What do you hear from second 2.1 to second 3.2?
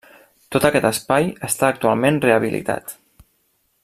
rehabilitat.